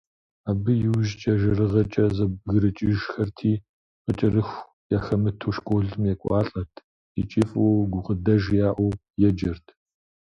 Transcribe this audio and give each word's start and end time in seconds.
Абы 0.49 0.73
иужькӏэ 0.85 1.33
жэрыгъэкӏэ 1.39 2.05
зэбгрыкӏыжхэрти, 2.15 3.53
къыкӏэрыху 4.03 4.67
яхэмыту, 4.97 5.51
школым 5.55 6.01
екӏуалӏэрт 6.11 6.75
икӏи 7.19 7.43
фӏыуэ, 7.49 7.85
гукъыдэж 7.91 8.43
яӏэу 8.69 8.97
еджэрт. 9.27 9.65